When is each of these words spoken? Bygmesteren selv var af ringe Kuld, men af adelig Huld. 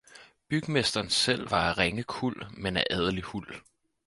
Bygmesteren 0.49 1.09
selv 1.09 1.51
var 1.51 1.69
af 1.69 1.77
ringe 1.77 2.03
Kuld, 2.03 2.45
men 2.57 2.77
af 2.77 2.85
adelig 2.89 3.23
Huld. 3.23 3.55